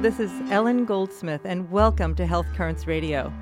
[0.00, 3.32] This is Ellen Goldsmith, and welcome to Health Currents Radio.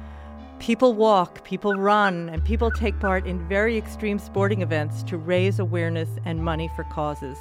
[0.59, 5.59] People walk, people run, and people take part in very extreme sporting events to raise
[5.59, 7.37] awareness and money for causes.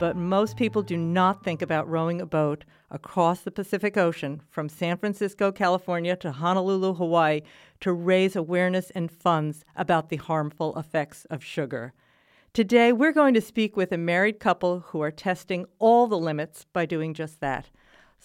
[0.00, 4.68] But most people do not think about rowing a boat across the Pacific Ocean from
[4.68, 7.42] San Francisco, California to Honolulu, Hawaii
[7.80, 11.92] to raise awareness and funds about the harmful effects of sugar.
[12.52, 16.66] Today, we're going to speak with a married couple who are testing all the limits
[16.72, 17.70] by doing just that.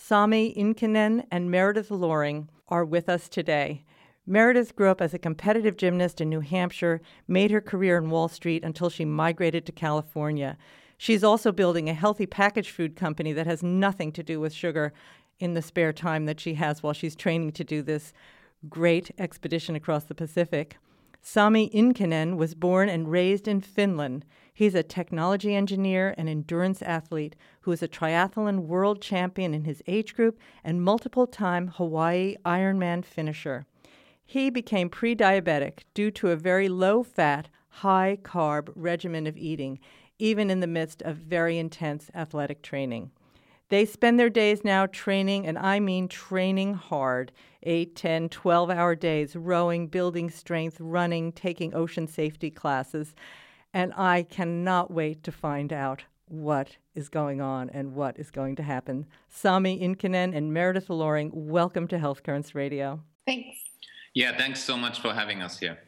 [0.03, 3.85] Sami Inkinen and Meredith Loring are with us today.
[4.25, 8.27] Meredith grew up as a competitive gymnast in New Hampshire, made her career in Wall
[8.27, 10.57] Street until she migrated to California.
[10.97, 14.91] She's also building a healthy packaged food company that has nothing to do with sugar
[15.39, 18.11] in the spare time that she has while she's training to do this
[18.67, 20.77] great expedition across the Pacific.
[21.23, 24.25] Sami Inkinen was born and raised in Finland.
[24.51, 29.83] He's a technology engineer and endurance athlete who is a triathlon world champion in his
[29.85, 33.65] age group and multiple time Hawaii Ironman finisher.
[34.25, 39.79] He became pre diabetic due to a very low fat, high carb regimen of eating,
[40.17, 43.11] even in the midst of very intense athletic training.
[43.71, 47.31] They spend their days now training, and I mean training hard
[47.63, 53.15] 8, 10, 12 hour days, rowing, building strength, running, taking ocean safety classes.
[53.73, 58.57] And I cannot wait to find out what is going on and what is going
[58.57, 59.05] to happen.
[59.29, 63.01] Sami Inkinen and Meredith Loring, welcome to Health Currents Radio.
[63.25, 63.57] Thanks.
[64.13, 65.79] Yeah, thanks so much for having us here.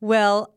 [0.00, 0.52] Well,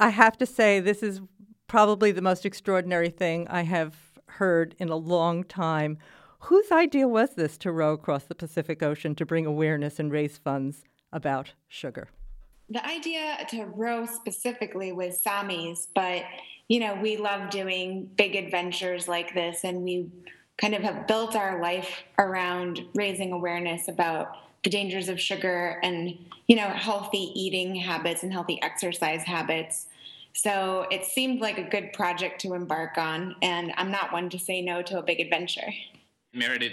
[0.00, 1.20] I have to say, this is
[1.68, 3.94] probably the most extraordinary thing I have
[4.32, 5.98] heard in a long time.
[6.40, 10.38] Whose idea was this to row across the Pacific Ocean to bring awareness and raise
[10.38, 12.08] funds about sugar?
[12.68, 16.24] The idea to row specifically was Sami's, but
[16.68, 20.08] you know, we love doing big adventures like this and we
[20.58, 26.16] kind of have built our life around raising awareness about the dangers of sugar and
[26.46, 29.86] you know healthy eating habits and healthy exercise habits
[30.34, 34.38] so it seemed like a good project to embark on, and I'm not one to
[34.38, 35.72] say no to a big adventure.
[36.32, 36.72] Meredith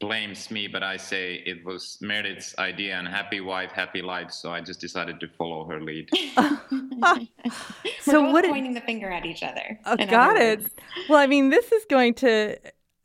[0.00, 4.30] blames me, but I say it was Meredith's idea and happy wife, happy life.
[4.32, 6.08] So I just decided to follow her lead.
[8.00, 9.78] so what pointing the finger at each other.
[9.84, 10.66] Oh, got it.
[11.08, 12.56] Well, I mean, this is going to,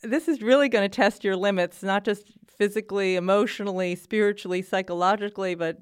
[0.03, 5.77] this is really going to test your limits, not just physically, emotionally, spiritually, psychologically, but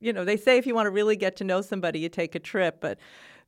[0.00, 2.36] you know, they say if you want to really get to know somebody, you take
[2.36, 2.98] a trip, but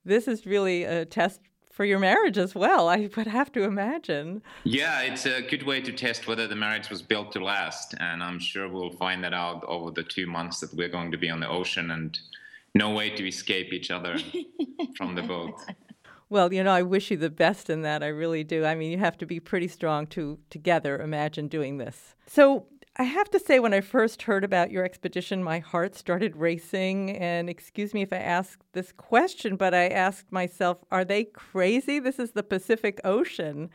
[0.05, 1.41] this is really a test
[1.75, 4.43] for your marriage as well, I would have to imagine.
[4.63, 7.95] Yeah, it's a good way to test whether the marriage was built to last.
[7.99, 11.19] And I'm sure we'll find that out over the two months that we're going to
[11.19, 12.17] be on the ocean and
[12.77, 14.17] no way to escape each other
[14.97, 15.61] from the boat.
[16.31, 18.03] Well, you know, I wish you the best in that.
[18.03, 18.65] I really do.
[18.65, 22.15] I mean, you have to be pretty strong to together imagine doing this.
[22.27, 22.67] So,
[22.97, 27.11] I have to say, when I first heard about your expedition, my heart started racing.
[27.17, 31.99] And excuse me if I ask this question, but I asked myself, are they crazy?
[31.99, 33.71] This is the Pacific Ocean.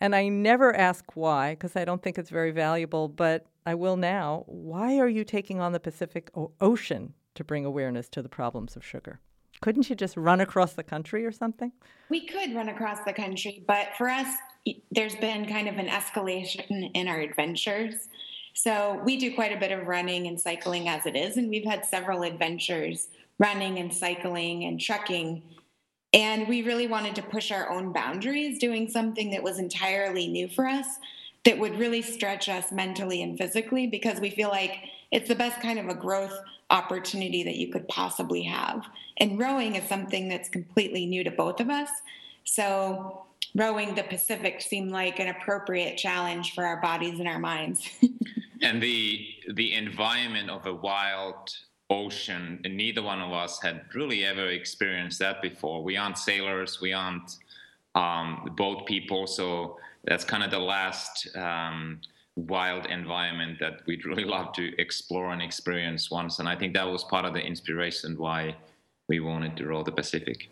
[0.00, 3.96] And I never ask why, because I don't think it's very valuable, but I will
[3.96, 4.44] now.
[4.46, 8.76] Why are you taking on the Pacific o- Ocean to bring awareness to the problems
[8.76, 9.18] of sugar?
[9.62, 11.72] Couldn't you just run across the country or something?
[12.08, 14.28] We could run across the country, but for us,
[14.92, 18.08] there's been kind of an escalation in our adventures.
[18.54, 21.64] So we do quite a bit of running and cycling as it is, and we've
[21.64, 25.42] had several adventures running and cycling and trekking.
[26.12, 30.48] And we really wanted to push our own boundaries, doing something that was entirely new
[30.48, 30.86] for us
[31.44, 34.78] that would really stretch us mentally and physically because we feel like
[35.10, 36.38] it's the best kind of a growth
[36.70, 38.86] opportunity that you could possibly have.
[39.18, 41.90] And rowing is something that's completely new to both of us.
[42.44, 47.88] So rowing the Pacific seemed like an appropriate challenge for our bodies and our minds.
[48.62, 51.50] and the the environment of a wild
[51.90, 55.82] ocean and neither one of us had really ever experienced that before.
[55.82, 57.36] We aren't sailors we aren't
[57.94, 62.00] um, boat people so that's kind of the last um,
[62.36, 66.38] wild environment that we'd really love to explore and experience once.
[66.38, 68.56] And i think that was part of the inspiration why
[69.08, 70.48] we wanted to row the pacific.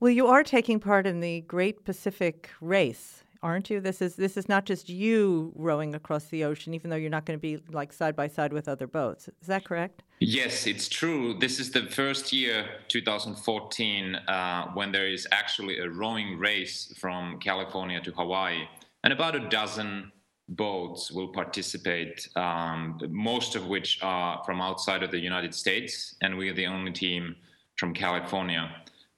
[0.00, 3.80] Well you are taking part in the great pacific race aren't you?
[3.80, 7.24] This is this is not just you rowing across the ocean, even though you're not
[7.26, 9.28] going to be like side by side with other boats.
[9.40, 10.02] Is that correct?
[10.18, 11.38] Yes, it's true.
[11.38, 17.38] This is the first year, 2014, uh, when there is actually a rowing race from
[17.38, 18.64] California to Hawaii,
[19.04, 20.10] and about a dozen
[20.48, 26.36] boats will participate, um, most of which are from outside of the United States, and
[26.36, 27.36] we are the only team
[27.76, 28.64] from California.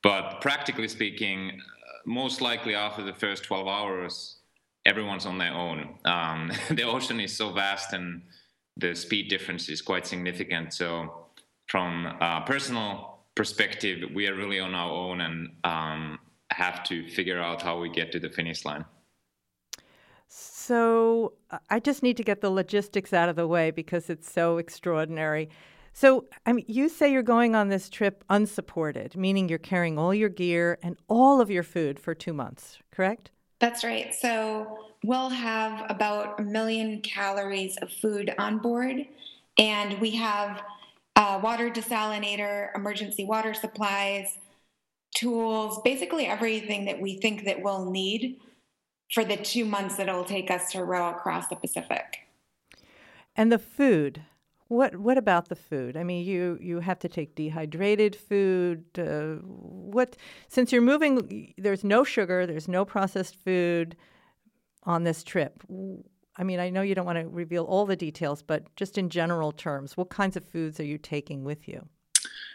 [0.02, 1.60] But practically speaking,
[2.08, 4.38] most likely after the first 12 hours,
[4.87, 5.94] everyone's on their own.
[6.05, 8.22] Um, the ocean is so vast and
[8.76, 10.72] the speed difference is quite significant.
[10.72, 11.26] So,
[11.66, 16.19] from a personal perspective, we are really on our own and um,
[16.50, 18.84] have to figure out how we get to the finish line.
[20.28, 21.34] So,
[21.69, 25.50] I just need to get the logistics out of the way because it's so extraordinary.
[26.00, 30.14] So, I mean, you say you're going on this trip unsupported, meaning you're carrying all
[30.14, 33.32] your gear and all of your food for two months, correct?
[33.58, 34.14] That's right.
[34.14, 39.06] So, we'll have about a million calories of food on board,
[39.58, 40.62] and we have
[41.16, 44.38] a water desalinator, emergency water supplies,
[45.16, 48.38] tools, basically everything that we think that we'll need
[49.12, 52.18] for the two months that it'll take us to row across the Pacific.
[53.34, 54.22] And the food,
[54.69, 55.97] what what about the food?
[55.97, 58.85] I mean, you you have to take dehydrated food.
[58.99, 60.17] Uh, what
[60.49, 63.97] since you're moving, there's no sugar, there's no processed food
[64.85, 65.62] on this trip.
[66.37, 69.09] I mean, I know you don't want to reveal all the details, but just in
[69.09, 71.88] general terms, what kinds of foods are you taking with you?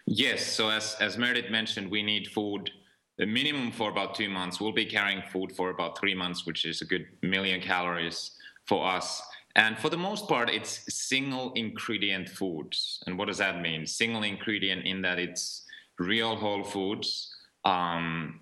[0.06, 0.46] Yes.
[0.46, 2.72] So as as Meredith mentioned, we need food
[3.18, 4.60] the minimum for about two months.
[4.60, 8.32] We'll be carrying food for about three months, which is a good million calories
[8.66, 9.22] for us.
[9.56, 13.04] And for the most part, it's single ingredient foods.
[13.06, 13.86] And what does that mean?
[13.86, 15.66] Single ingredient in that it's
[16.00, 18.40] real whole foods, um,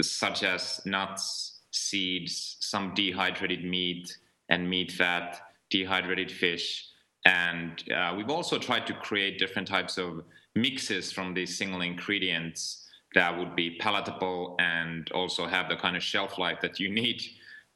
[0.00, 4.16] such as nuts, seeds, some dehydrated meat
[4.48, 6.88] and meat fat, dehydrated fish.
[7.24, 10.22] And uh, we've also tried to create different types of
[10.54, 16.02] mixes from these single ingredients that would be palatable and also have the kind of
[16.02, 17.22] shelf life that you need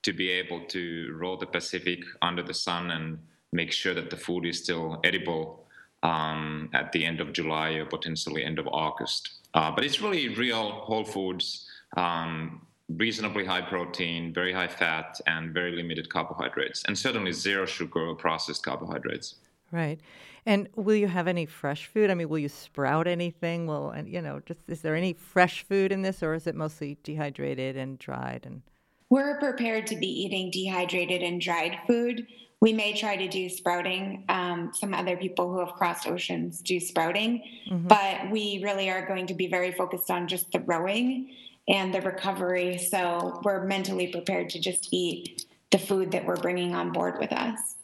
[0.07, 3.19] to be able to row the Pacific under the sun and
[3.53, 5.67] make sure that the food is still edible
[6.05, 9.23] um, at the end of July or potentially end of August.
[9.55, 11.67] Uh, but it's really real whole foods,
[11.97, 18.07] um, reasonably high protein, very high fat, and very limited carbohydrates, and certainly zero sugar
[18.07, 19.35] or processed carbohydrates.
[19.73, 19.99] Right.
[20.45, 22.11] And will you have any fresh food?
[22.11, 23.69] I mean, will you sprout anything?
[23.69, 26.97] And you know, just is there any fresh food in this, or is it mostly
[27.03, 28.63] dehydrated and dried and?
[29.09, 32.27] We're prepared to be eating dehydrated and dried food.
[32.61, 34.25] We may try to do sprouting.
[34.29, 37.87] Um, some other people who have crossed oceans do sprouting, mm-hmm.
[37.87, 41.31] but we really are going to be very focused on just the rowing
[41.69, 42.79] and the recovery.
[42.79, 47.33] So we're mentally prepared to just eat the food that we're bringing on board with
[47.33, 47.77] us.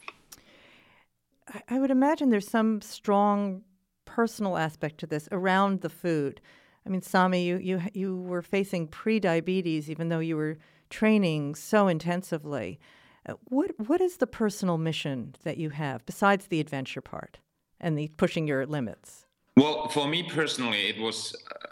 [1.69, 3.61] I would imagine there's some strong
[4.05, 6.41] personal aspect to this around the food.
[6.85, 10.57] I mean, Sami, you you you were facing pre-diabetes even though you were
[10.93, 12.79] training so intensively.
[13.27, 17.39] Uh, what what is the personal mission that you have besides the adventure part
[17.79, 19.25] and the pushing your limits?
[19.57, 21.67] Well, for me personally, it was uh,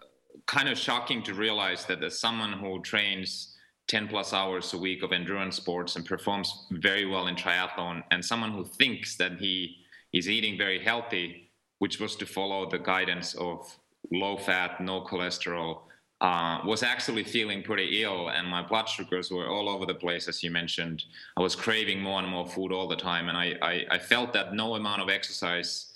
[0.48, 3.56] kind of shocking to realize that as someone who trains
[3.88, 8.24] 10 plus hours a week of endurance sports and performs very well in triathlon and
[8.24, 9.78] someone who thinks that he
[10.14, 13.58] is eating very healthy which was to follow the guidance of
[14.12, 15.82] low fat no cholesterol
[16.22, 20.28] uh, was actually feeling pretty ill and my blood sugars were all over the place
[20.28, 21.04] as you mentioned
[21.36, 24.32] i was craving more and more food all the time and i, I, I felt
[24.34, 25.94] that no amount of exercise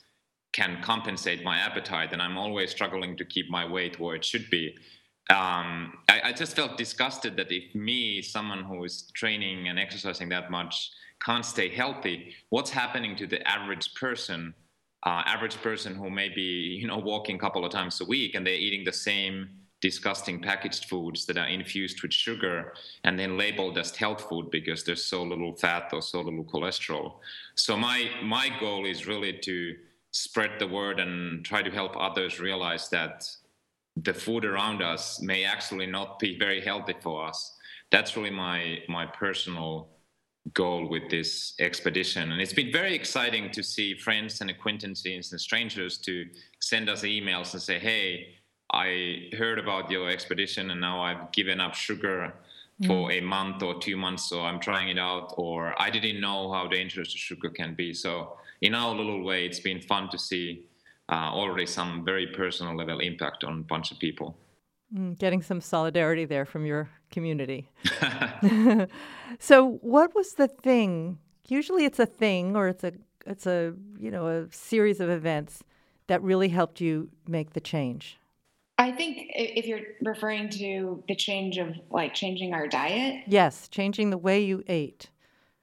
[0.51, 4.49] can compensate my appetite and i'm always struggling to keep my weight where it should
[4.49, 4.75] be
[5.29, 10.29] um, I, I, just felt disgusted that if me, someone who is training and exercising
[10.29, 14.53] that much, can't stay healthy, what's happening to the average person?
[15.03, 18.35] Uh, average person who may be, you know, walking a couple of times a week
[18.35, 19.49] and they're eating the same
[19.85, 22.73] disgusting packaged foods that are infused with sugar
[23.03, 27.07] and then labeled as health food because there's so little fat or so little cholesterol.
[27.53, 29.75] So my my goal is really to
[30.09, 33.15] spread the word and try to help others realize that
[34.07, 37.39] the food around us may actually not be very healthy for us.
[37.93, 38.59] That's really my
[38.97, 39.71] my personal
[40.61, 41.31] goal with this
[41.67, 42.31] expedition.
[42.31, 46.13] And it's been very exciting to see friends and acquaintances and strangers to
[46.59, 48.07] send us emails and say, hey,
[48.75, 52.33] I heard about your expedition and now I've given up sugar
[52.81, 52.87] mm.
[52.87, 56.51] for a month or two months, so I'm trying it out, or I didn't know
[56.51, 57.93] how dangerous the sugar can be.
[57.93, 60.65] So, in our little way, it's been fun to see
[61.09, 64.37] uh, already some very personal level impact on a bunch of people.
[64.93, 67.69] Mm, getting some solidarity there from your community.
[69.39, 71.19] so, what was the thing?
[71.47, 72.93] Usually, it's a thing, or it's a
[73.25, 75.63] it's a you know a series of events
[76.07, 78.19] that really helped you make the change.
[78.77, 83.23] I think if you're referring to the change of like changing our diet.
[83.27, 85.09] Yes, changing the way you ate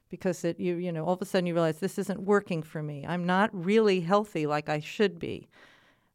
[0.09, 2.81] because it you you know all of a sudden you realize this isn't working for
[2.81, 3.05] me.
[3.07, 5.47] I'm not really healthy like I should be.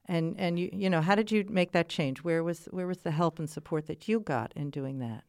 [0.07, 2.25] And and you you know how did you make that change?
[2.25, 5.23] Where was where was the help and support that you got in doing that?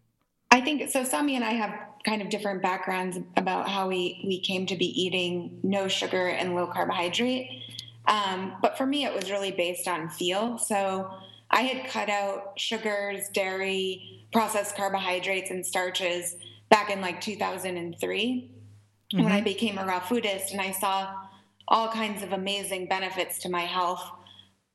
[0.52, 1.04] I think so.
[1.04, 1.74] Sami and I have
[2.04, 6.56] kind of different backgrounds about how we we came to be eating no sugar and
[6.56, 7.48] low carbohydrate.
[8.08, 10.58] Um, but for me, it was really based on feel.
[10.58, 11.12] So
[11.52, 16.36] I had cut out sugars, dairy, processed carbohydrates, and starches
[16.70, 18.52] back in like 2003
[19.14, 19.24] mm-hmm.
[19.24, 19.44] when I mm-hmm.
[19.44, 21.14] became a raw foodist, and I saw
[21.68, 24.04] all kinds of amazing benefits to my health,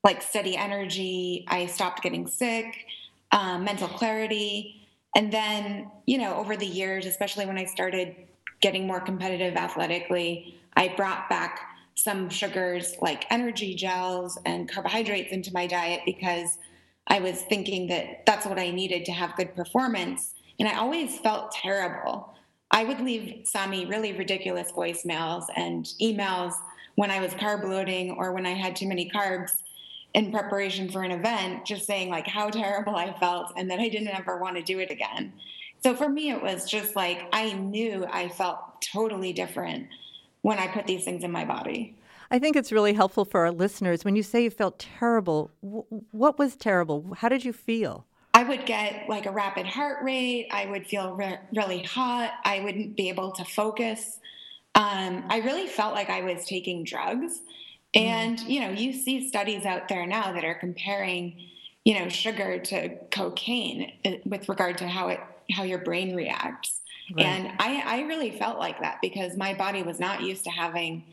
[0.02, 1.44] like steady energy.
[1.48, 2.86] I stopped getting sick,
[3.32, 4.80] um, mental clarity
[5.14, 8.16] and then, you know, over the years, especially when I started
[8.60, 11.60] getting more competitive athletically, I brought back
[11.94, 16.58] some sugars like energy gels and carbohydrates into my diet because
[17.06, 20.34] I was thinking that that's what I needed to have good performance.
[20.58, 22.34] And I always felt terrible.
[22.70, 26.54] I would leave Sami really ridiculous voicemails and emails
[26.96, 29.62] when I was carb loading or when I had too many carbs
[30.14, 33.88] in preparation for an event, just saying like how terrible I felt and that I
[33.88, 35.32] didn't ever want to do it again.
[35.82, 39.88] So for me, it was just like I knew I felt totally different
[40.44, 41.96] when I put these things in my body.
[42.30, 44.04] I think it's really helpful for our listeners.
[44.04, 47.14] When you say you felt terrible, what was terrible?
[47.16, 48.04] How did you feel?
[48.34, 50.48] I would get like a rapid heart rate.
[50.52, 52.32] I would feel re- really hot.
[52.44, 54.20] I wouldn't be able to focus.
[54.74, 57.40] Um, I really felt like I was taking drugs.
[57.94, 61.40] And, you know, you see studies out there now that are comparing,
[61.86, 65.20] you know, sugar to cocaine uh, with regard to how it
[65.50, 66.82] how your brain reacts.
[67.12, 67.26] Right.
[67.26, 71.04] And I, I really felt like that because my body was not used to having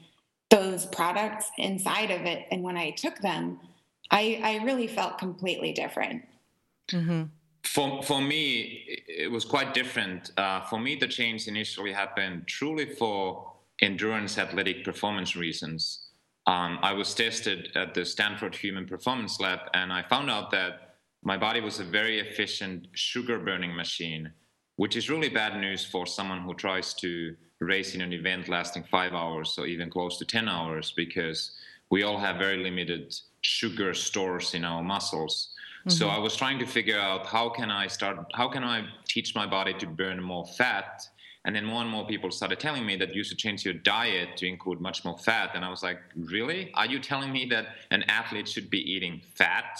[0.49, 2.45] those products inside of it.
[2.51, 3.59] And when I took them,
[4.09, 6.23] I, I really felt completely different.
[6.91, 7.23] Mm-hmm.
[7.63, 10.31] For, for me, it was quite different.
[10.37, 16.11] Uh, for me, the change initially happened truly for endurance athletic performance reasons
[16.47, 20.95] um, I was tested at the Stanford Human Performance Lab, and I found out that
[21.23, 24.31] my body was a very efficient sugar burning machine,
[24.75, 28.83] which is really bad news for someone who tries to race in an event lasting
[28.89, 31.51] five hours or even close to 10 hours, because
[31.89, 35.53] we all have very limited sugar stores in our muscles.
[35.81, 35.89] Mm-hmm.
[35.91, 39.35] So I was trying to figure out how can I start, how can I teach
[39.35, 41.07] my body to burn more fat
[41.45, 44.37] and then more and more people started telling me that you should change your diet
[44.37, 45.51] to include much more fat.
[45.55, 46.71] And I was like, really?
[46.75, 49.79] Are you telling me that an athlete should be eating fat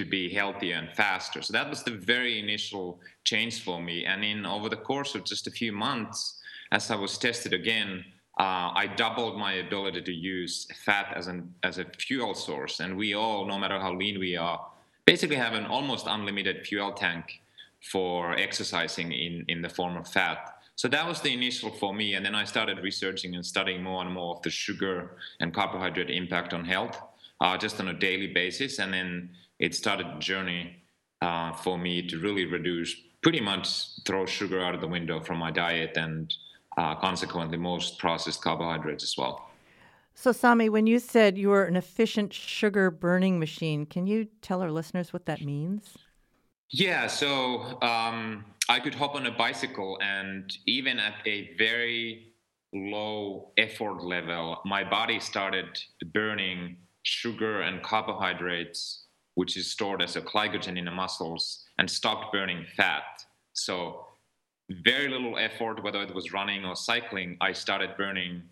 [0.00, 1.42] to be healthier and faster?
[1.42, 4.06] So that was the very initial change for me.
[4.06, 6.40] And in over the course of just a few months,
[6.72, 8.04] as I was tested again,
[8.38, 12.80] uh, I doubled my ability to use fat as an as a fuel source.
[12.80, 14.58] And we all, no matter how lean we are,
[15.04, 17.24] basically have an almost unlimited fuel tank
[17.92, 20.38] for exercising in, in the form of fat.
[20.76, 22.14] So that was the initial for me.
[22.14, 26.10] And then I started researching and studying more and more of the sugar and carbohydrate
[26.10, 26.96] impact on health
[27.40, 28.78] uh, just on a daily basis.
[28.78, 29.30] And then
[29.60, 30.82] it started a journey
[31.22, 35.38] uh, for me to really reduce, pretty much throw sugar out of the window from
[35.38, 36.34] my diet and
[36.76, 39.50] uh, consequently most processed carbohydrates as well.
[40.14, 44.60] So, Sami, when you said you were an efficient sugar burning machine, can you tell
[44.60, 45.96] our listeners what that means?
[46.70, 52.32] Yeah, so um, I could hop on a bicycle, and even at a very
[52.72, 55.66] low effort level, my body started
[56.12, 62.32] burning sugar and carbohydrates, which is stored as a glycogen in the muscles, and stopped
[62.32, 63.04] burning fat.
[63.52, 64.06] So,
[64.84, 68.42] very little effort, whether it was running or cycling, I started burning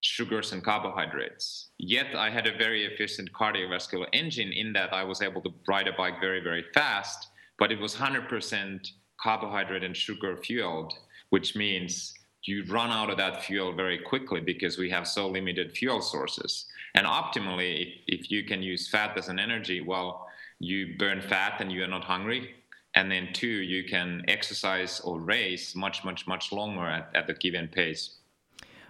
[0.00, 1.70] sugars and carbohydrates.
[1.78, 5.88] Yet I had a very efficient cardiovascular engine in that I was able to ride
[5.88, 10.92] a bike very, very fast, but it was 100% carbohydrate and sugar fueled,
[11.30, 15.72] which means you run out of that fuel very quickly because we have so limited
[15.72, 16.66] fuel sources.
[16.96, 20.26] And optimally, if, if you can use fat as an energy, well,
[20.58, 22.54] you burn fat and you are not hungry.
[22.94, 27.34] And then, two, you can exercise or race much, much, much longer at, at a
[27.34, 28.16] given pace.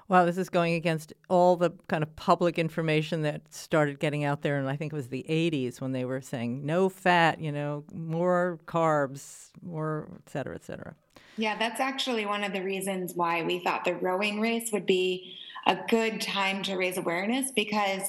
[0.08, 4.42] Wow, this is going against all the kind of public information that started getting out
[4.42, 7.50] there, and I think it was the 80s when they were saying no fat, you
[7.50, 10.94] know, more carbs, more et cetera, et cetera.
[11.36, 15.36] Yeah, that's actually one of the reasons why we thought the rowing race would be
[15.66, 18.02] a good time to raise awareness because,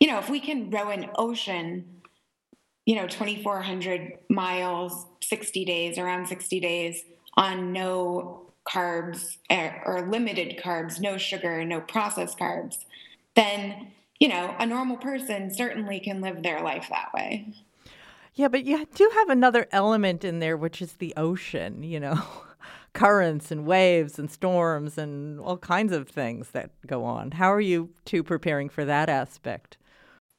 [0.00, 2.02] you know, if we can row an ocean,
[2.84, 7.02] you know, 2,400 miles, 60 days, around 60 days
[7.36, 12.78] on no carbs eh, or limited carbs, no sugar, no processed carbs,
[13.34, 17.54] then, you know, a normal person certainly can live their life that way.
[18.34, 22.22] Yeah, but you do have another element in there, which is the ocean, you know,
[22.96, 27.32] currents and waves and storms and all kinds of things that go on.
[27.32, 29.76] How are you two preparing for that aspect?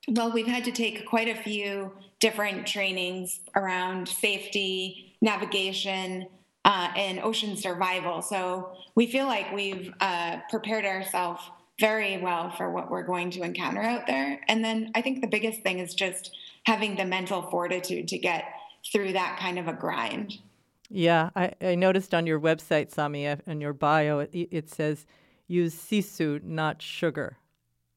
[0.09, 6.27] Well, we've had to take quite a few different trainings around safety, navigation,
[6.65, 8.23] uh, in ocean survival.
[8.23, 11.43] So we feel like we've uh, prepared ourselves
[11.79, 14.41] very well for what we're going to encounter out there.
[14.47, 16.35] And then I think the biggest thing is just
[16.65, 18.45] having the mental fortitude to get
[18.91, 20.39] through that kind of a grind.
[20.89, 25.05] Yeah, I, I noticed on your website, Sami, uh, in your bio, it, it says
[25.47, 27.37] use sisu, not sugar.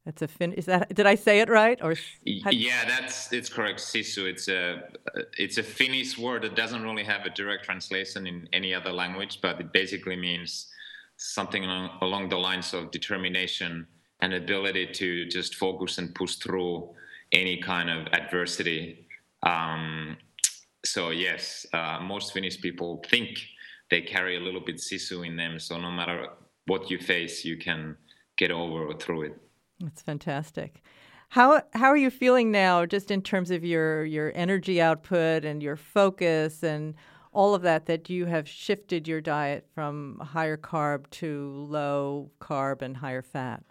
[0.05, 0.53] That's a fin.
[0.55, 1.79] Is that did I say it right?
[1.83, 1.95] Or
[2.25, 3.81] yeah, that's it's correct.
[3.81, 4.29] Sisu.
[4.29, 4.83] It's a
[5.37, 9.41] it's a Finnish word that doesn't really have a direct translation in any other language,
[9.43, 10.69] but it basically means
[11.17, 13.87] something along, along the lines of determination
[14.21, 16.89] and ability to just focus and push through
[17.33, 19.07] any kind of adversity.
[19.43, 20.17] Um,
[20.85, 23.39] so yes, uh, most Finnish people think
[23.91, 25.59] they carry a little bit sisu in them.
[25.59, 26.29] So no matter
[26.67, 27.97] what you face, you can
[28.37, 29.37] get over or through it.
[29.81, 30.83] That's fantastic.
[31.31, 35.63] How how are you feeling now, just in terms of your your energy output and
[35.63, 36.95] your focus and
[37.33, 37.87] all of that?
[37.87, 43.63] That you have shifted your diet from higher carb to low carb and higher fat.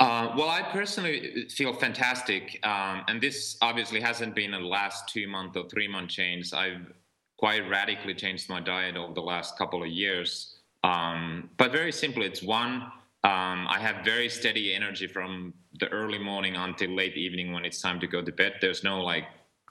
[0.00, 5.28] Uh, well, I personally feel fantastic, um, and this obviously hasn't been a last two
[5.28, 6.52] month or three month change.
[6.52, 6.92] I've
[7.36, 10.56] quite radically changed my diet over the last couple of years.
[10.82, 12.82] Um, but very simply, it's one,
[13.24, 17.80] um, I have very steady energy from the early morning until late evening when it's
[17.80, 18.54] time to go to bed.
[18.60, 19.24] There's no like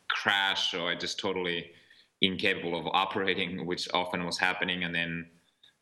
[0.10, 1.72] crash or I just totally
[2.22, 5.28] incapable of operating, which often was happening, and then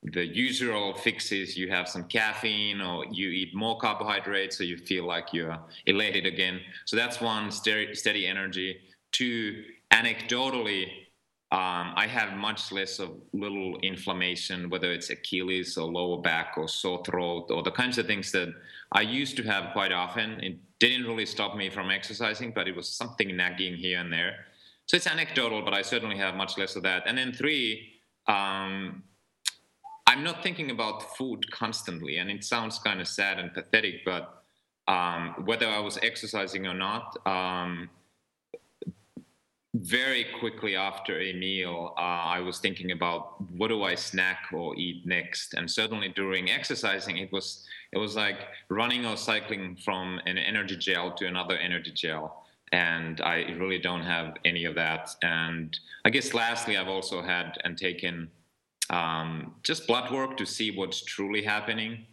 [0.03, 5.05] the usual fixes you have some caffeine or you eat more carbohydrates so you feel
[5.05, 6.59] like you're elated again.
[6.85, 8.79] So that's one steady, energy.
[9.11, 10.85] Two anecdotally
[11.51, 16.65] um, i have much less of little inflammation whether it's achilles or lower back or
[16.65, 18.47] sore throat or the kinds of things that
[18.93, 20.39] i used to have quite often.
[20.39, 24.45] It didn't really stop me from exercising but it was something nagging here and there.
[24.85, 27.03] So it's anecdotal but i certainly have much less of that.
[27.05, 29.03] And then three um,
[30.11, 34.43] I'm not thinking about food constantly, and it sounds kind of sad and pathetic, but
[34.89, 37.89] um, whether I was exercising or not, um,
[39.73, 42.01] very quickly after a meal, uh,
[42.37, 45.53] I was thinking about what do I snack or eat next.
[45.53, 50.75] And certainly during exercising, it was it was like running or cycling from an energy
[50.75, 52.43] gel to another energy gel.
[52.73, 55.15] And I really don't have any of that.
[55.21, 58.29] And I guess lastly, I've also had and taken
[58.91, 62.05] um, just blood work to see what's truly happening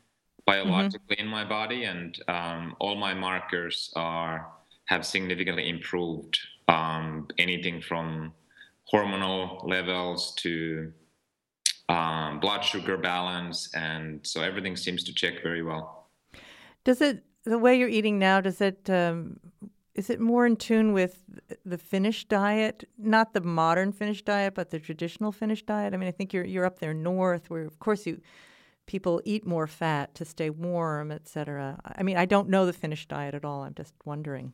[0.47, 1.27] biologically mm-hmm.
[1.27, 4.49] in my body, and um, all my markers are
[4.87, 6.39] have significantly improved.
[6.69, 8.33] Um, anything from
[8.91, 10.93] hormonal levels to
[11.89, 16.09] um, blood sugar balance, and so everything seems to check very well.
[16.85, 18.41] Does it the way you're eating now?
[18.41, 19.41] Does it um,
[19.99, 21.25] is it more in tune with
[21.67, 25.93] the Finnish diet, not the modern Finnish diet, but the traditional Finnish diet?
[25.93, 28.21] I mean, I think you're you're up there north, where of course you
[28.87, 31.81] people eat more fat to stay warm, etc.
[31.85, 33.65] I mean, I don't know the Finnish diet at all.
[33.65, 34.53] I'm just wondering.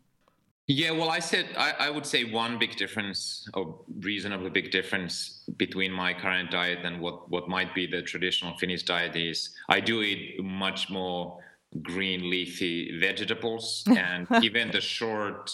[0.67, 5.45] Yeah, well, I said I, I, would say one big difference, or reasonably big difference,
[5.59, 9.81] between my current diet and what what might be the traditional Finnish diet is I
[9.81, 11.39] do eat much more
[11.83, 13.85] green leafy vegetables.
[13.89, 15.51] And even the short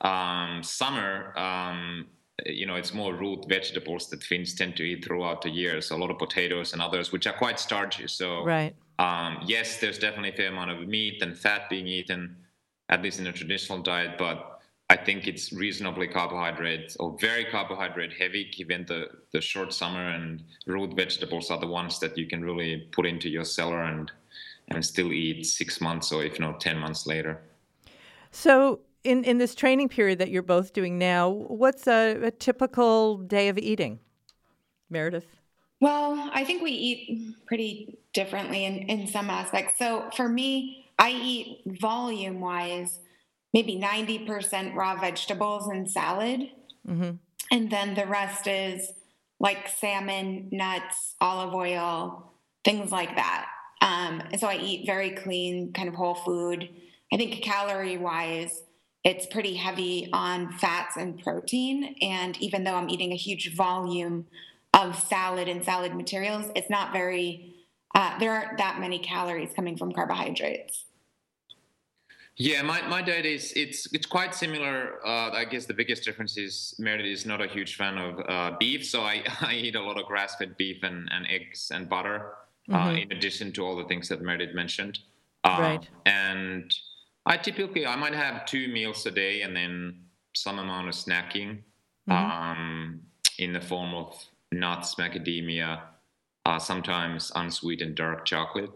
[0.00, 2.06] um, summer um,
[2.44, 5.80] you know it's more root vegetables that finns tend to eat throughout the year.
[5.80, 8.08] So a lot of potatoes and others which are quite starchy.
[8.08, 8.74] So right.
[8.98, 12.36] um, yes there's definitely a fair amount of meat and fat being eaten
[12.88, 14.60] at least in a traditional diet but
[14.90, 20.42] i think it's reasonably carbohydrate or very carbohydrate heavy given the, the short summer and
[20.66, 24.12] root vegetables are the ones that you can really put into your cellar and
[24.68, 27.42] and still eat six months or if not 10 months later.
[28.30, 33.18] So, in, in this training period that you're both doing now, what's a, a typical
[33.18, 34.00] day of eating,
[34.88, 35.26] Meredith?
[35.80, 39.78] Well, I think we eat pretty differently in, in some aspects.
[39.78, 42.98] So, for me, I eat volume wise
[43.54, 46.50] maybe 90% raw vegetables and salad.
[46.86, 47.12] Mm-hmm.
[47.52, 48.92] And then the rest is
[49.38, 52.32] like salmon, nuts, olive oil,
[52.64, 53.46] things like that.
[53.84, 56.70] Um, and so I eat very clean, kind of whole food.
[57.12, 58.62] I think calorie wise,
[59.04, 61.94] it's pretty heavy on fats and protein.
[62.00, 64.26] And even though I'm eating a huge volume
[64.72, 67.54] of salad and salad materials, it's not very,
[67.94, 70.86] uh, there aren't that many calories coming from carbohydrates.
[72.36, 74.98] Yeah, my, my diet is it's it's quite similar.
[75.06, 78.56] Uh, I guess the biggest difference is Meredith is not a huge fan of uh,
[78.58, 81.88] beef, so I, I eat a lot of grass fed beef and, and eggs and
[81.88, 82.32] butter.
[82.70, 82.88] Uh, mm-hmm.
[82.88, 85.00] uh, in addition to all the things that Meredith mentioned.
[85.44, 85.88] Uh, right.
[86.06, 86.74] And
[87.26, 90.00] I typically I might have two meals a day and then
[90.34, 91.58] some amount of snacking
[92.08, 92.12] mm-hmm.
[92.12, 93.00] um,
[93.38, 94.16] in the form of
[94.50, 95.80] nuts, macadamia,
[96.46, 98.70] uh, sometimes unsweetened dark chocolate.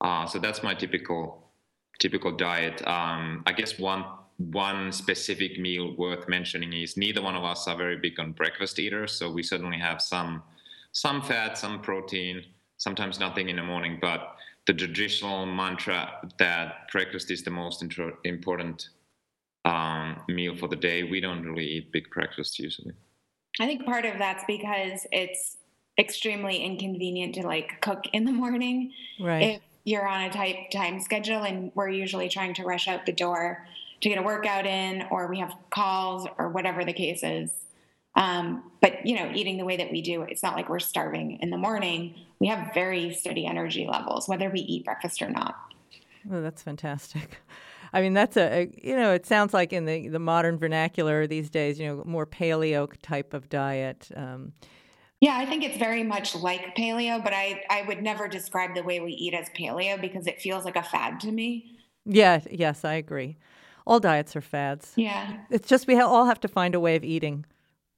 [0.00, 1.50] Uh, so that's my typical
[1.98, 2.86] typical diet.
[2.86, 4.04] Um, I guess one
[4.38, 8.78] one specific meal worth mentioning is neither one of us are very big on breakfast
[8.78, 10.42] eaters, so we certainly have some
[10.92, 12.42] some fat, some protein,
[12.78, 13.98] sometimes nothing in the morning.
[14.00, 14.36] But
[14.66, 18.88] the traditional mantra that breakfast is the most intro- important
[19.64, 22.94] um, meal for the day, we don't really eat big breakfast usually.
[23.58, 25.56] I think part of that's because it's
[25.98, 28.92] extremely inconvenient to like cook in the morning.
[29.20, 29.42] Right.
[29.42, 33.12] If you're on a tight time schedule and we're usually trying to rush out the
[33.12, 33.66] door
[34.02, 37.50] to get a workout in or we have calls or whatever the case is.
[38.14, 41.38] Um, but you know, eating the way that we do, it's not like we're starving
[41.40, 42.14] in the morning.
[42.38, 45.56] We have very steady energy levels, whether we eat breakfast or not.
[46.30, 47.40] Oh, that's fantastic.
[47.92, 51.26] I mean, that's a, a, you know, it sounds like in the, the modern vernacular
[51.26, 54.10] these days, you know, more paleo type of diet.
[54.14, 54.52] Um,
[55.20, 58.82] yeah, I think it's very much like paleo, but I, I would never describe the
[58.82, 61.78] way we eat as paleo because it feels like a fad to me.
[62.04, 63.38] Yeah, yes, I agree.
[63.86, 64.92] All diets are fads.
[64.96, 65.38] Yeah.
[65.48, 67.46] It's just we all have to find a way of eating.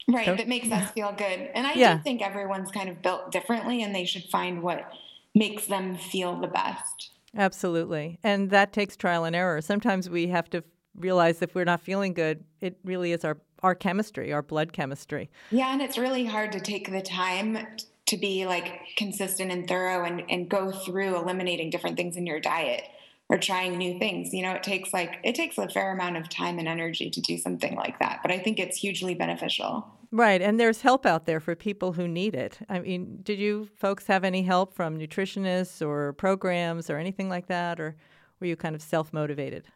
[0.06, 1.50] Right, so, that makes us feel good.
[1.54, 1.96] And I yeah.
[1.96, 4.90] do think everyone's kind of built differently and they should find what
[5.34, 7.10] makes them feel the best.
[7.36, 8.18] Absolutely.
[8.22, 9.60] And that takes trial and error.
[9.60, 10.64] Sometimes we have to
[10.96, 15.30] realize if we're not feeling good, it really is our, our chemistry, our blood chemistry.
[15.50, 17.66] Yeah, and it's really hard to take the time
[18.06, 22.40] to be like consistent and thorough and, and go through eliminating different things in your
[22.40, 22.84] diet
[23.28, 24.32] or trying new things.
[24.32, 27.20] You know, it takes like it takes a fair amount of time and energy to
[27.20, 28.20] do something like that.
[28.22, 29.86] But I think it's hugely beneficial.
[30.10, 32.58] Right, and there's help out there for people who need it.
[32.70, 37.48] I mean, did you folks have any help from nutritionists or programs or anything like
[37.48, 37.94] that, or
[38.40, 39.66] were you kind of self motivated?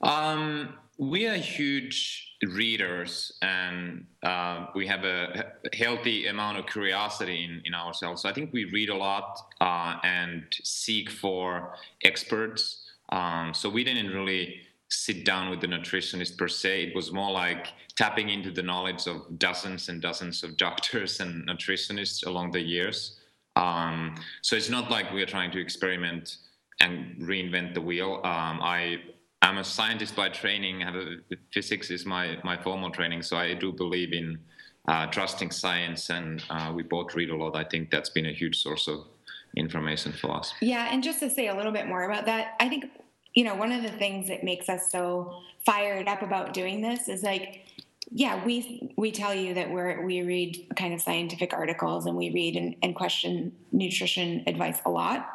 [0.00, 7.62] Um, we are huge readers, and uh, we have a healthy amount of curiosity in,
[7.64, 8.22] in ourselves.
[8.22, 12.84] So I think we read a lot uh, and seek for experts.
[13.10, 16.84] Um, so we didn't really sit down with the nutritionist per se.
[16.84, 21.46] It was more like tapping into the knowledge of dozens and dozens of doctors and
[21.46, 23.18] nutritionists along the years.
[23.56, 26.36] Um, so it's not like we're trying to experiment
[26.80, 28.20] and reinvent the wheel.
[28.24, 28.98] Um, I
[29.42, 30.82] I'm a scientist by training.
[30.82, 31.16] A,
[31.52, 34.38] physics is my my formal training, so I do believe in
[34.86, 37.56] uh, trusting science, and uh, we both read a lot.
[37.56, 39.06] I think that's been a huge source of
[39.56, 40.66] information philosophy.
[40.66, 42.90] Yeah, and just to say a little bit more about that, I think
[43.34, 45.32] you know, one of the things that makes us so
[45.64, 47.66] fired up about doing this is like,
[48.10, 52.30] yeah, we we tell you that we're we read kind of scientific articles and we
[52.30, 55.28] read and, and question nutrition advice a lot.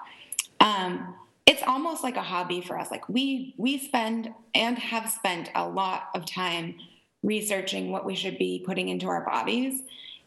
[0.60, 2.90] Um, it's almost like a hobby for us.
[2.90, 6.76] Like we we spend and have spent a lot of time
[7.22, 9.82] researching what we should be putting into our bodies.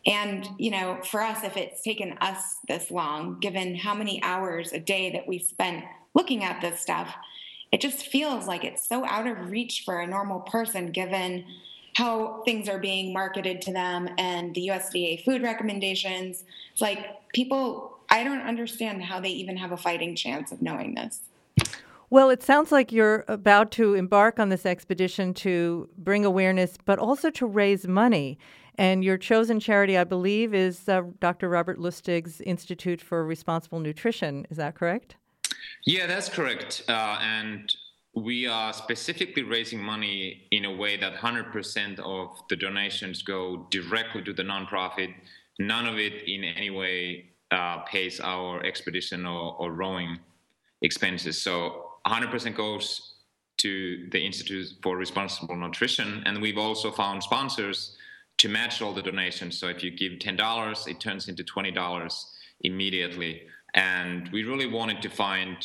[0.06, 4.72] And, you know, for us, if it's taken us this long, given how many hours
[4.72, 7.12] a day that we spent looking at this stuff,
[7.72, 11.44] it just feels like it's so out of reach for a normal person given
[11.96, 16.44] how things are being marketed to them and the USDA food recommendations.
[16.72, 20.94] It's like people, I don't understand how they even have a fighting chance of knowing
[20.94, 21.22] this.
[22.08, 27.00] Well, it sounds like you're about to embark on this expedition to bring awareness, but
[27.00, 28.38] also to raise money.
[28.78, 31.48] And your chosen charity, I believe, is uh, Dr.
[31.48, 34.46] Robert Lustig's Institute for Responsible Nutrition.
[34.50, 35.16] Is that correct?
[35.86, 36.84] Yeah, that's correct.
[36.88, 37.74] Uh, and
[38.14, 44.22] we are specifically raising money in a way that 100% of the donations go directly
[44.24, 45.14] to the nonprofit.
[45.58, 50.18] None of it in any way uh, pays our expedition or, or rowing
[50.82, 51.40] expenses.
[51.40, 53.14] So 100% goes
[53.58, 56.22] to the Institute for Responsible Nutrition.
[56.26, 57.96] And we've also found sponsors
[58.38, 59.58] to match all the donations.
[59.58, 62.24] So if you give $10, it turns into $20
[62.62, 63.42] immediately.
[63.74, 65.56] And we really wanted to find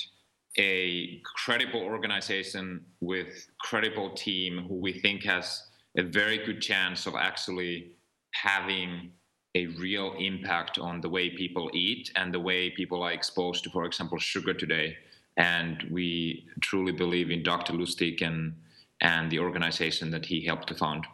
[0.58, 5.64] a credible organization with credible team who we think has
[5.98, 7.92] a very good chance of actually
[8.34, 9.12] having
[9.56, 13.70] a real impact on the way people eat and the way people are exposed to,
[13.70, 14.96] for example, sugar today.
[15.38, 17.74] And we truly believe in Dr.
[17.74, 18.56] Lustig and,
[19.02, 21.06] and the organization that he helped to found.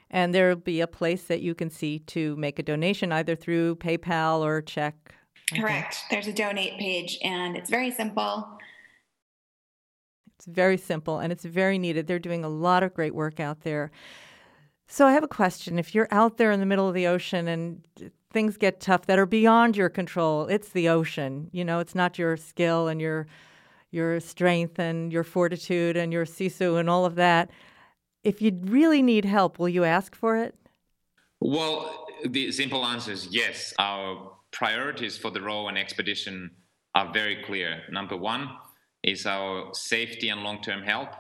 [0.10, 3.76] And there'll be a place that you can see to make a donation either through
[3.76, 5.16] PayPal or check.
[5.54, 5.98] Correct.
[6.10, 8.48] There's a donate page, and it's very simple.
[10.38, 12.08] It's very simple and it's very needed.
[12.08, 13.90] They're doing a lot of great work out there.
[14.88, 15.80] So I have a question.
[15.80, 17.86] If you're out there in the middle of the ocean and
[18.36, 21.50] things get tough that are beyond your control, it's the ocean.
[21.54, 23.28] You know, it's not your skill and your
[23.91, 27.50] your strength and your fortitude and your sisu and all of that.
[28.26, 30.54] If you really need help, will you ask for it?
[31.39, 33.74] Well, the simple answer is yes.
[33.80, 36.52] Our priorities for the row and expedition
[36.93, 37.84] are very clear.
[37.89, 38.50] Number one
[39.02, 41.15] is our safety and long term health.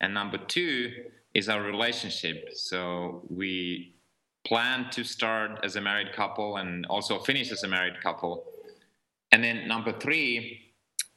[0.00, 0.90] And number two
[1.34, 2.48] is our relationship.
[2.54, 3.95] So we
[4.46, 8.44] plan to start as a married couple and also finish as a married couple.
[9.32, 10.60] And then number three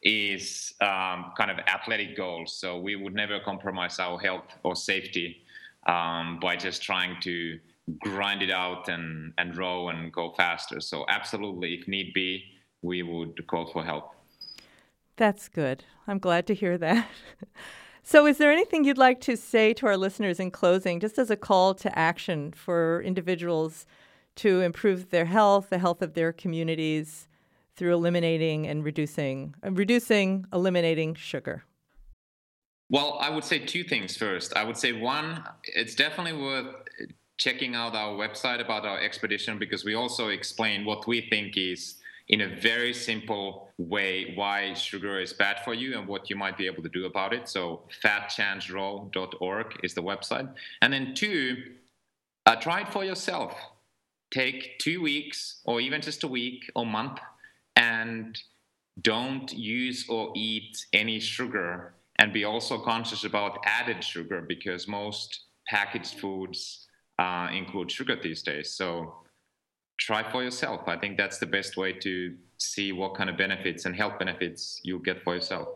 [0.02, 2.58] is um, kind of athletic goals.
[2.60, 5.38] So we would never compromise our health or safety
[5.88, 7.60] um, by just trying to
[8.00, 10.80] grind it out and, and row and go faster.
[10.80, 12.44] So absolutely, if need be,
[12.82, 14.16] we would call for help.
[15.18, 15.84] That's good.
[16.08, 17.08] I'm glad to hear that.
[18.12, 21.30] So, is there anything you'd like to say to our listeners in closing, just as
[21.30, 23.86] a call to action for individuals
[24.38, 27.28] to improve their health, the health of their communities,
[27.76, 31.66] through eliminating and reducing, uh, reducing, eliminating sugar?
[32.90, 34.58] Well, I would say two things first.
[34.58, 35.44] I would say one,
[35.76, 36.74] it's definitely worth
[37.38, 41.99] checking out our website about our expedition because we also explain what we think is
[42.30, 46.58] in a very simple way why sugar is bad for you and what you might
[46.58, 47.50] be able to do about it.
[47.50, 50.54] So fatchancerow.org is the website.
[50.82, 51.58] And then two,
[52.46, 53.56] uh, try it for yourself.
[54.32, 57.20] Take two weeks or even just a week or month
[57.76, 58.40] and
[59.02, 65.46] don't use or eat any sugar and be also conscious about added sugar because most
[65.68, 66.86] packaged foods
[67.18, 68.72] uh, include sugar these days.
[68.72, 69.16] So
[70.00, 70.82] try for yourself.
[70.88, 74.80] I think that's the best way to see what kind of benefits and health benefits
[74.84, 75.68] you'll get for yourself.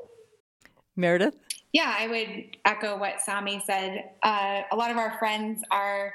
[0.96, 1.36] Meredith?
[1.72, 4.12] Yeah, I would echo what Sami said.
[4.22, 6.14] Uh, a lot of our friends are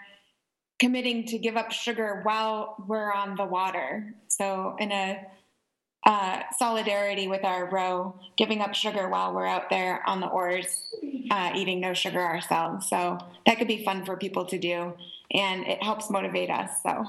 [0.78, 4.14] committing to give up sugar while we're on the water.
[4.28, 5.20] So, in a
[6.06, 10.94] uh, solidarity with our row, giving up sugar while we're out there on the oars,
[11.30, 12.88] uh, eating no sugar ourselves.
[12.88, 14.94] So, that could be fun for people to do,
[15.32, 16.70] and it helps motivate us.
[16.84, 17.04] So,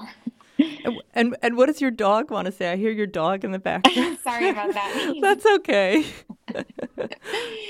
[1.14, 2.72] and and what does your dog want to say?
[2.72, 4.18] I hear your dog in the background.
[4.24, 5.14] Sorry about that.
[5.20, 6.04] That's okay.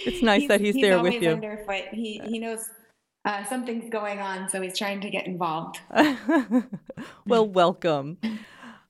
[0.07, 1.31] it's nice he's, that he's, he's there with you.
[1.31, 1.85] Underfoot.
[1.93, 2.69] He he knows
[3.25, 5.81] uh, something's going on, so he's trying to get involved.
[7.27, 8.19] well, welcome.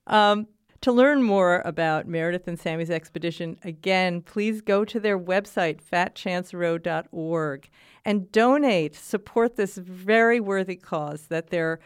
[0.07, 0.47] Um,
[0.83, 7.69] to learn more about Meredith and Sami's expedition, again, please go to their website, fatchancerow.org,
[8.05, 8.95] and donate.
[8.95, 11.81] Support this very worthy cause that they're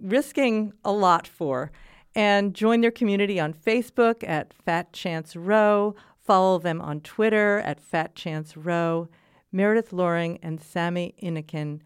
[0.00, 1.70] risking a lot for.
[2.14, 5.94] And join their community on Facebook at Fat Chance Row.
[6.18, 9.08] Follow them on Twitter at Fat Chance Row.
[9.52, 11.80] Meredith Loring and Sami Inkinen,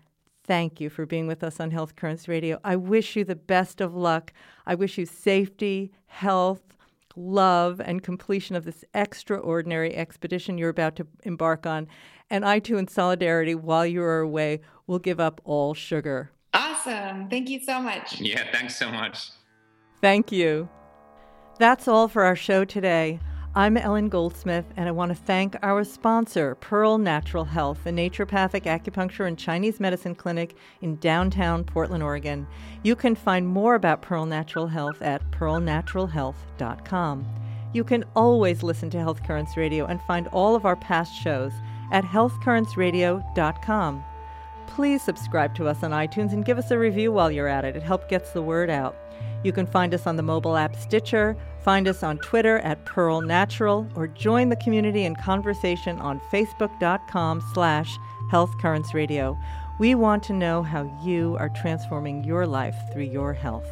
[0.45, 2.59] thank you for being with us on Health Currents Radio.
[2.63, 4.33] I wish you the best of luck.
[4.67, 6.77] I wish you safety, health,
[7.17, 11.87] love, and completion of this extraordinary expedition you're about to embark on.
[12.29, 16.31] And I, too, in solidarity, while you are away, will give up all sugar.
[16.55, 17.29] Awesome.
[17.29, 18.21] Thank you so much.
[18.21, 19.31] Yeah, thanks so much.
[20.01, 20.69] Thank you.
[21.59, 23.21] That's all for our show today.
[23.57, 28.65] I'm Ellen Goldsmith, and I want to thank our sponsor, Pearl Natural Health, a naturopathic
[28.65, 32.49] acupuncture and Chinese medicine clinic in downtown Portland, Oregon.
[32.83, 37.27] You can find more about Pearl Natural Health at pearlnaturalhealth.com.
[37.73, 41.53] You can always listen to Health Currents Radio and find all of our past shows
[41.93, 44.05] at healthcurrentsradio.com
[44.67, 47.77] please subscribe to us on iTunes and give us a review while you're at it.
[47.77, 48.97] It helps gets the word out.
[49.43, 53.21] You can find us on the mobile app Stitcher, find us on Twitter at Pearl
[53.21, 57.99] Natural, or join the community and conversation on Facebook.com slash
[58.31, 59.39] Health Currents Radio.
[59.79, 63.69] We want to know how you are transforming your life through your health.